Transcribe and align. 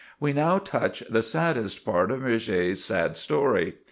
We 0.19 0.33
now 0.33 0.57
touch 0.57 1.01
the 1.11 1.21
saddest 1.21 1.85
part 1.85 2.09
of 2.09 2.21
Murger's 2.23 2.83
sad 2.83 3.17
story. 3.17 3.75